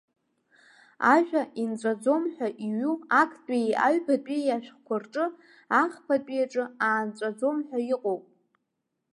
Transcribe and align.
Ажәа 1.13 1.43
инҵәаӡом 1.61 2.23
ҳәа 2.33 2.47
иҩу 2.65 2.95
актәии 3.21 3.71
аҩбатәии 3.85 4.53
ашәҟәқәа 4.55 4.95
рҿы, 5.01 5.25
ахԥатәи 5.81 6.43
аҿы 6.45 6.63
аанҵәаӡом 6.87 7.57
ҳәа 7.67 7.79
иҟоуп. 7.93 8.23